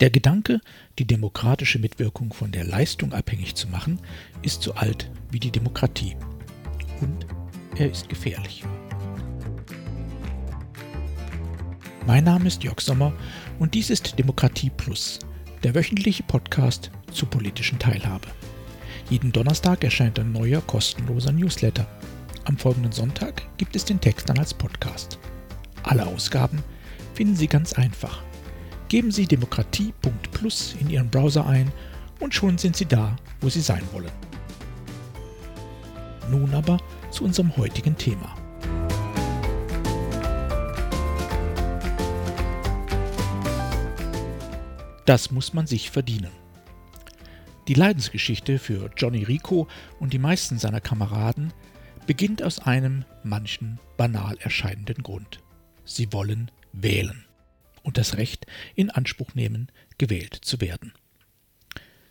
[0.00, 0.60] Der Gedanke,
[0.98, 3.98] die demokratische Mitwirkung von der Leistung abhängig zu machen,
[4.42, 6.14] ist so alt wie die Demokratie.
[7.00, 7.26] Und
[7.78, 8.62] er ist gefährlich.
[12.06, 13.14] Mein Name ist Jörg Sommer
[13.58, 15.18] und dies ist Demokratie Plus,
[15.62, 18.28] der wöchentliche Podcast zur politischen Teilhabe.
[19.08, 21.86] Jeden Donnerstag erscheint ein neuer kostenloser Newsletter.
[22.44, 25.18] Am folgenden Sonntag gibt es den Text dann als Podcast.
[25.84, 26.62] Alle Ausgaben
[27.14, 28.22] finden Sie ganz einfach
[28.88, 31.72] Geben Sie demokratie.plus in Ihren Browser ein
[32.20, 34.12] und schon sind Sie da, wo Sie sein wollen.
[36.30, 36.78] Nun aber
[37.10, 38.34] zu unserem heutigen Thema.
[45.04, 46.30] Das muss man sich verdienen.
[47.68, 49.66] Die Leidensgeschichte für Johnny Rico
[49.98, 51.52] und die meisten seiner Kameraden
[52.06, 55.40] beginnt aus einem manchen banal erscheinenden Grund.
[55.84, 57.25] Sie wollen wählen
[57.86, 60.92] und das Recht in Anspruch nehmen, gewählt zu werden.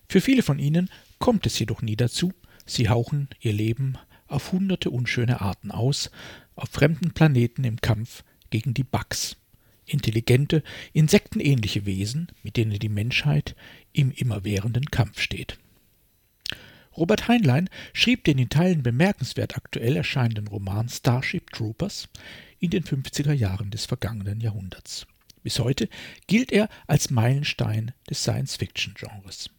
[0.07, 0.89] Für viele von ihnen
[1.19, 2.33] kommt es jedoch nie dazu,
[2.65, 6.09] sie hauchen ihr Leben auf hunderte unschöne Arten aus,
[6.55, 9.35] auf fremden Planeten im Kampf gegen die Bugs,
[9.85, 10.63] intelligente,
[10.93, 13.55] insektenähnliche Wesen, mit denen die Menschheit
[13.91, 15.57] im immerwährenden Kampf steht.
[16.95, 22.07] Robert Heinlein schrieb den in Teilen bemerkenswert aktuell erscheinenden Roman Starship Troopers
[22.59, 25.05] in den 50er Jahren des vergangenen Jahrhunderts.
[25.45, 25.89] Bis heute
[26.25, 29.51] gilt er als Meilenstein des Science-Fiction-Genres.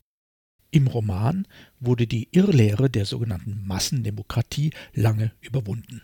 [0.73, 1.47] Im Roman
[1.79, 6.03] wurde die Irrlehre der sogenannten Massendemokratie lange überwunden.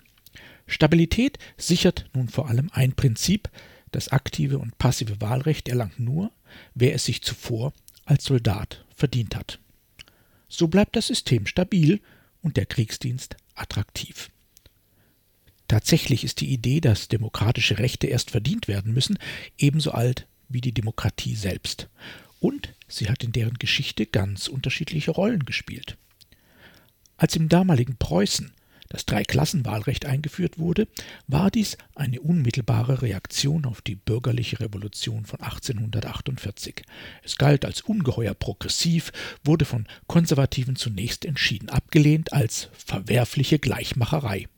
[0.68, 3.50] Stabilität sichert nun vor allem ein Prinzip,
[3.90, 6.30] das aktive und passive Wahlrecht erlangt nur,
[6.76, 7.72] wer es sich zuvor
[8.04, 9.58] als Soldat verdient hat.
[10.48, 12.00] So bleibt das System stabil
[12.40, 14.30] und der Kriegsdienst attraktiv.
[15.72, 19.18] Tatsächlich ist die Idee, dass demokratische Rechte erst verdient werden müssen,
[19.56, 21.88] ebenso alt wie die Demokratie selbst.
[22.40, 25.96] Und sie hat in deren Geschichte ganz unterschiedliche Rollen gespielt.
[27.16, 28.52] Als im damaligen Preußen
[28.90, 30.88] das Dreiklassenwahlrecht eingeführt wurde,
[31.26, 36.82] war dies eine unmittelbare Reaktion auf die bürgerliche Revolution von 1848.
[37.22, 39.10] Es galt als ungeheuer progressiv,
[39.42, 44.48] wurde von Konservativen zunächst entschieden abgelehnt als verwerfliche Gleichmacherei.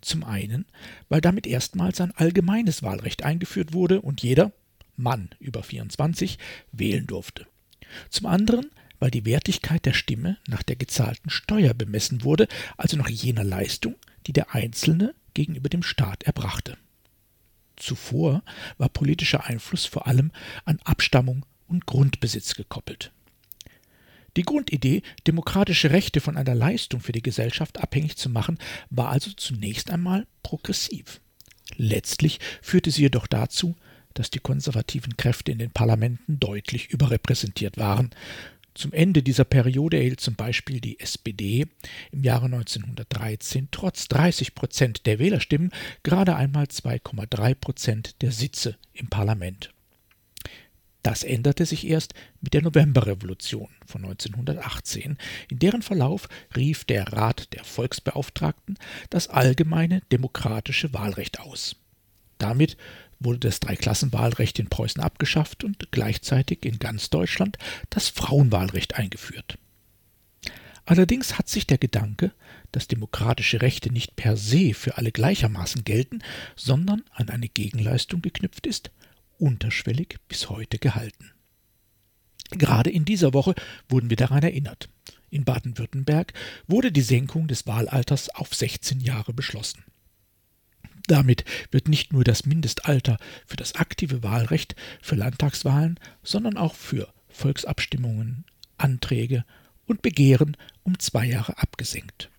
[0.00, 0.66] Zum einen,
[1.08, 4.52] weil damit erstmals ein allgemeines Wahlrecht eingeführt wurde und jeder,
[4.96, 6.38] Mann über 24,
[6.72, 7.46] wählen durfte.
[8.10, 13.08] Zum anderen, weil die Wertigkeit der Stimme nach der gezahlten Steuer bemessen wurde, also nach
[13.08, 13.94] jener Leistung,
[14.26, 16.76] die der Einzelne gegenüber dem Staat erbrachte.
[17.76, 18.42] Zuvor
[18.76, 20.32] war politischer Einfluss vor allem
[20.64, 23.12] an Abstammung und Grundbesitz gekoppelt.
[24.38, 28.56] Die Grundidee, demokratische Rechte von einer Leistung für die Gesellschaft abhängig zu machen,
[28.88, 31.20] war also zunächst einmal progressiv.
[31.76, 33.74] Letztlich führte sie jedoch dazu,
[34.14, 38.10] dass die konservativen Kräfte in den Parlamenten deutlich überrepräsentiert waren.
[38.74, 41.66] Zum Ende dieser Periode erhielt zum Beispiel die SPD
[42.12, 45.72] im Jahre 1913 trotz 30 Prozent der Wählerstimmen
[46.04, 49.74] gerade einmal 2,3 Prozent der Sitze im Parlament.
[51.02, 55.16] Das änderte sich erst mit der Novemberrevolution von 1918,
[55.48, 58.78] in deren Verlauf rief der Rat der Volksbeauftragten
[59.10, 61.76] das allgemeine demokratische Wahlrecht aus.
[62.38, 62.76] Damit
[63.20, 67.58] wurde das Dreiklassenwahlrecht in Preußen abgeschafft und gleichzeitig in ganz Deutschland
[67.90, 69.58] das Frauenwahlrecht eingeführt.
[70.84, 72.32] Allerdings hat sich der Gedanke,
[72.72, 76.22] dass demokratische Rechte nicht per se für alle gleichermaßen gelten,
[76.56, 78.90] sondern an eine Gegenleistung geknüpft ist,
[79.38, 81.32] unterschwellig bis heute gehalten.
[82.50, 83.54] Gerade in dieser Woche
[83.88, 84.88] wurden wir daran erinnert.
[85.30, 86.32] In Baden-Württemberg
[86.66, 89.84] wurde die Senkung des Wahlalters auf 16 Jahre beschlossen.
[91.06, 97.12] Damit wird nicht nur das Mindestalter für das aktive Wahlrecht für Landtagswahlen, sondern auch für
[97.28, 98.44] Volksabstimmungen,
[98.76, 99.44] Anträge
[99.86, 102.30] und Begehren um zwei Jahre abgesenkt.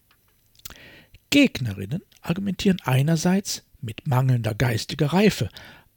[1.32, 5.50] Gegnerinnen argumentieren einerseits mit mangelnder geistiger Reife,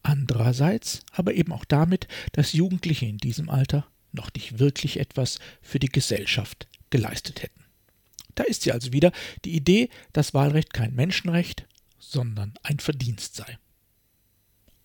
[0.02, 5.78] Andererseits aber eben auch damit, dass Jugendliche in diesem Alter noch nicht wirklich etwas für
[5.78, 7.64] die Gesellschaft geleistet hätten.
[8.34, 9.12] Da ist sie also wieder
[9.44, 11.66] die Idee, dass Wahlrecht kein Menschenrecht,
[11.98, 13.58] sondern ein Verdienst sei.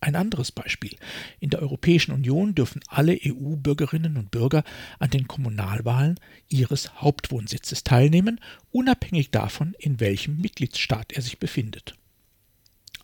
[0.00, 0.96] Ein anderes Beispiel.
[1.40, 4.62] In der Europäischen Union dürfen alle EU-Bürgerinnen und Bürger
[5.00, 11.96] an den Kommunalwahlen ihres Hauptwohnsitzes teilnehmen, unabhängig davon, in welchem Mitgliedsstaat er sich befindet.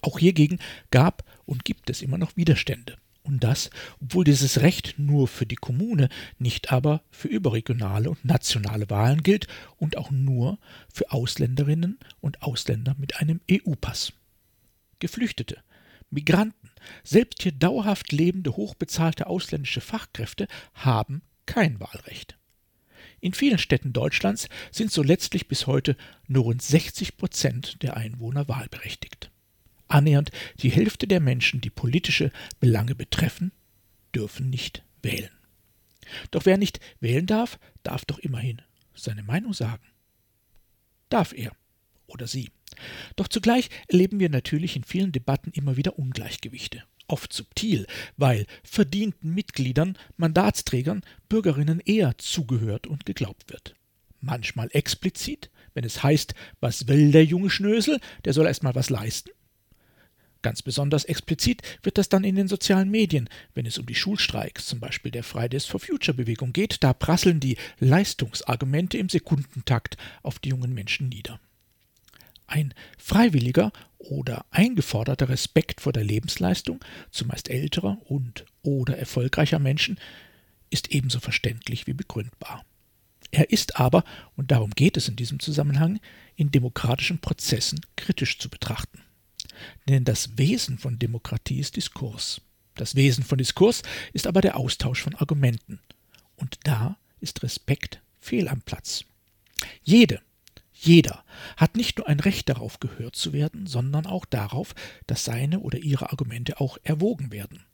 [0.03, 0.61] Auch hiergegen
[0.93, 2.97] gab und gibt es immer noch Widerstände.
[3.23, 3.71] Und das,
[4.03, 9.47] obwohl dieses Recht nur für die Kommune, nicht aber für überregionale und nationale Wahlen gilt
[9.77, 10.59] und auch nur
[10.93, 14.13] für Ausländerinnen und Ausländer mit einem EU-Pass.
[14.99, 15.57] Geflüchtete,
[16.11, 16.71] Migranten,
[17.03, 22.37] Selbst hier dauerhaft lebende, hochbezahlte ausländische Fachkräfte haben kein Wahlrecht.
[23.21, 28.49] In vielen Städten Deutschlands sind so letztlich bis heute nur rund 60 Prozent der Einwohner
[28.49, 29.31] wahlberechtigt.
[29.89, 30.31] Annähernd
[30.63, 33.53] die Hälfte der Menschen, die politische Belange betreffen,
[34.15, 35.31] dürfen nicht wählen.
[36.31, 38.63] Doch wer nicht wählen darf, darf doch immerhin
[38.95, 39.85] seine Meinung sagen.
[41.09, 41.53] Darf er
[42.07, 42.51] oder sie.
[43.17, 46.83] Doch zugleich erleben wir natürlich in vielen Debatten immer wieder Ungleichgewichte.
[47.07, 53.75] Oft subtil, weil verdienten Mitgliedern, Mandatsträgern, Bürgerinnen eher zugehört und geglaubt wird.
[54.21, 58.89] Manchmal explizit, wenn es heißt, was will der junge Schnösel, der soll erst mal was
[58.89, 59.31] leisten.
[60.45, 64.67] Ganz besonders explizit wird das dann in den sozialen Medien, wenn es um die Schulstreiks,
[64.67, 70.39] zum Beispiel der Fridays for Future Bewegung geht, da prasseln die Leistungsargumente im Sekundentakt auf
[70.39, 71.41] die jungen Menschen nieder.
[72.47, 79.99] Ein freiwilliger oder eingeforderter Respekt vor der Lebensleistung, zumeist älterer und oder erfolgreicher Menschen,
[80.69, 82.67] ist ebenso verständlich wie begründbar.
[83.31, 84.05] Er ist aber,
[84.37, 86.01] und darum geht es in diesem Zusammenhang,
[86.37, 89.04] in demokratischen Prozessen kritisch zu betrachten.
[89.89, 92.41] Denn das Wesen von Demokratie ist Diskurs.
[92.75, 95.81] Das Wesen von Diskurs ist aber der Austausch von Argumenten.
[96.37, 99.05] Und da ist Respekt fehl am Platz.
[99.83, 100.21] Jede,
[100.73, 101.25] jeder
[101.57, 104.75] hat nicht nur ein Recht darauf gehört zu werden, sondern auch darauf,
[105.07, 107.65] dass seine oder ihre Argumente auch erwogen werden.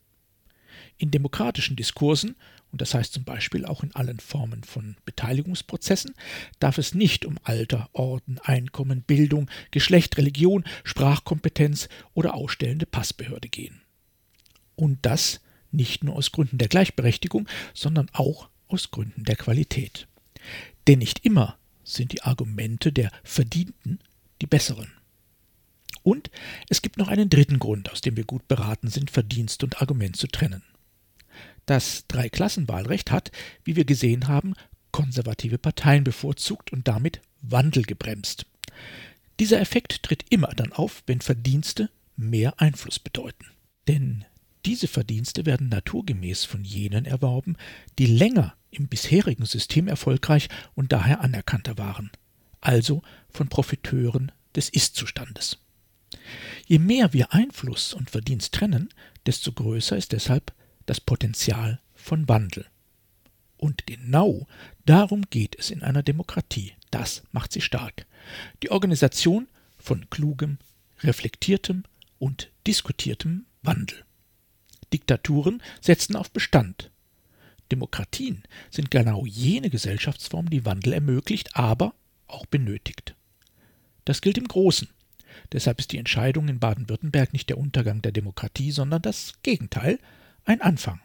[0.97, 2.35] In demokratischen Diskursen,
[2.71, 6.13] und das heißt zum Beispiel auch in allen Formen von Beteiligungsprozessen,
[6.59, 13.81] darf es nicht um Alter, Orden, Einkommen, Bildung, Geschlecht, Religion, Sprachkompetenz oder ausstellende Passbehörde gehen.
[14.75, 15.41] Und das
[15.71, 20.07] nicht nur aus Gründen der Gleichberechtigung, sondern auch aus Gründen der Qualität.
[20.87, 23.99] Denn nicht immer sind die Argumente der Verdienten
[24.41, 24.91] die besseren.
[26.03, 26.31] Und
[26.67, 30.15] es gibt noch einen dritten Grund, aus dem wir gut beraten sind, Verdienst und Argument
[30.15, 30.63] zu trennen.
[31.65, 33.31] Das Dreiklassenwahlrecht hat,
[33.63, 34.53] wie wir gesehen haben,
[34.91, 38.45] konservative Parteien bevorzugt und damit Wandel gebremst.
[39.39, 43.45] Dieser Effekt tritt immer dann auf, wenn Verdienste mehr Einfluss bedeuten.
[43.87, 44.25] Denn
[44.65, 47.55] diese Verdienste werden naturgemäß von jenen erworben,
[47.97, 52.11] die länger im bisherigen System erfolgreich und daher anerkannter waren,
[52.59, 55.57] also von Profiteuren des Ist-Zustandes.
[56.67, 58.89] Je mehr wir Einfluss und Verdienst trennen,
[59.25, 60.53] desto größer ist deshalb
[60.85, 62.65] das Potenzial von Wandel.
[63.57, 64.47] Und genau
[64.85, 66.73] darum geht es in einer Demokratie.
[66.89, 68.05] Das macht sie stark.
[68.63, 69.47] Die Organisation
[69.77, 70.57] von klugem,
[71.01, 71.83] reflektiertem
[72.19, 74.03] und diskutiertem Wandel.
[74.91, 76.91] Diktaturen setzen auf Bestand.
[77.71, 81.93] Demokratien sind genau jene Gesellschaftsform, die Wandel ermöglicht, aber
[82.27, 83.15] auch benötigt.
[84.05, 84.89] Das gilt im Großen.
[85.51, 89.99] Deshalb ist die Entscheidung in Baden-Württemberg nicht der Untergang der Demokratie, sondern das Gegenteil,
[90.45, 90.99] ein Anfang.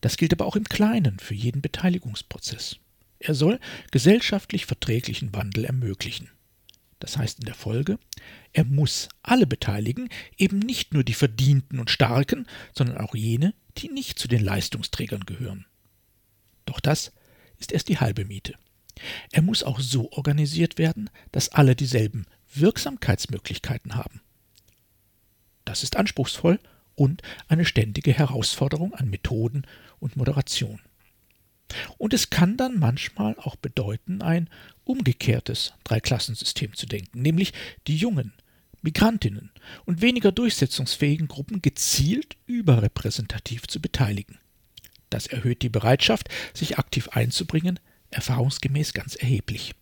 [0.00, 2.76] Das gilt aber auch im Kleinen für jeden Beteiligungsprozess.
[3.18, 3.58] Er soll
[3.90, 6.30] gesellschaftlich verträglichen Wandel ermöglichen.
[7.00, 7.98] Das heißt in der Folge,
[8.52, 13.88] er muss alle beteiligen, eben nicht nur die Verdienten und Starken, sondern auch jene, die
[13.88, 15.66] nicht zu den Leistungsträgern gehören.
[16.66, 17.12] Doch das
[17.58, 18.54] ist erst die halbe Miete.
[19.32, 24.20] Er muss auch so organisiert werden, dass alle dieselben Wirksamkeitsmöglichkeiten haben.
[25.64, 26.60] Das ist anspruchsvoll
[26.94, 29.66] und eine ständige Herausforderung an Methoden
[30.00, 30.80] und Moderation.
[31.98, 34.48] Und es kann dann manchmal auch bedeuten, ein
[34.84, 37.52] umgekehrtes Dreiklassensystem zu denken, nämlich
[37.86, 38.32] die jungen,
[38.82, 39.50] Migrantinnen
[39.86, 44.38] und weniger durchsetzungsfähigen Gruppen gezielt überrepräsentativ zu beteiligen.
[45.08, 49.74] Das erhöht die Bereitschaft, sich aktiv einzubringen, erfahrungsgemäß ganz erheblich.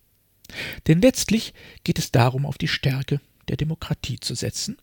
[0.87, 1.53] Denn letztlich
[1.83, 4.77] geht es darum, auf die Stärke der Demokratie zu setzen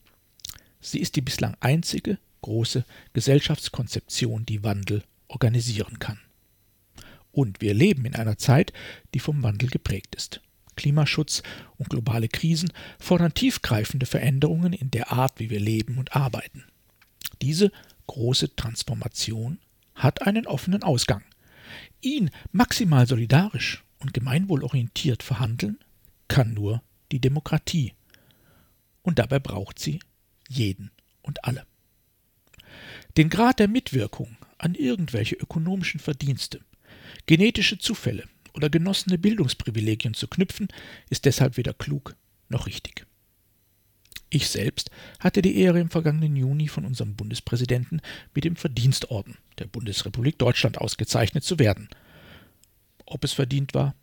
[0.81, 6.19] Sie ist die bislang einzige große Gesellschaftskonzeption, die Wandel organisieren kann.
[7.33, 8.73] Und wir leben in einer Zeit,
[9.15, 10.41] die vom Wandel geprägt ist.
[10.77, 11.43] Klimaschutz
[11.77, 16.65] und globale Krisen fordern tiefgreifende Veränderungen in der Art, wie wir leben und arbeiten.
[17.43, 17.71] Diese
[18.07, 19.59] große Transformation
[19.95, 21.23] hat einen offenen Ausgang.
[22.01, 25.79] Ihn maximal solidarisch und gemeinwohlorientiert verhandeln
[26.29, 26.83] kann nur
[27.13, 27.93] die Demokratie.
[29.03, 30.01] Und dabei braucht sie
[30.50, 30.90] jeden
[31.23, 31.64] und alle.
[33.16, 36.61] Den Grad der Mitwirkung an irgendwelche ökonomischen Verdienste,
[37.26, 40.69] genetische Zufälle oder genossene Bildungsprivilegien zu knüpfen,
[41.09, 42.16] ist deshalb weder klug
[42.49, 43.07] noch richtig.
[44.28, 48.00] Ich selbst hatte die Ehre, im vergangenen Juni von unserem Bundespräsidenten
[48.33, 51.88] mit dem Verdienstorden der Bundesrepublik Deutschland ausgezeichnet zu werden.
[53.07, 53.97] Ob es verdient war?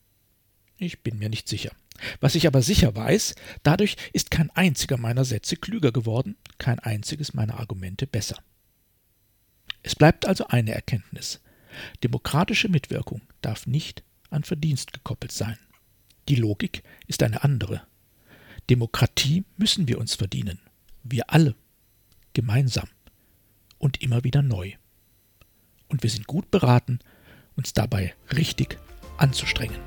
[0.78, 1.72] Ich bin mir nicht sicher.
[2.20, 7.34] Was ich aber sicher weiß, dadurch ist kein einziger meiner Sätze klüger geworden, kein einziges
[7.34, 8.38] meiner Argumente besser.
[9.84, 11.42] Es bleibt also eine Erkenntnis.
[12.04, 15.58] Demokratische Mitwirkung darf nicht an Verdienst gekoppelt sein.
[16.28, 17.82] Die Logik ist eine andere.
[18.70, 20.60] Demokratie müssen wir uns verdienen.
[21.04, 21.56] Wir alle.
[22.34, 22.90] Gemeinsam.
[23.78, 24.74] Und immer wieder neu.
[25.88, 27.00] Und wir sind gut beraten,
[27.56, 28.78] uns dabei richtig
[29.18, 29.80] anzustrengen.